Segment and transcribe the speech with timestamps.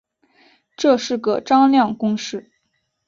[0.75, 2.51] 这是个张量公式。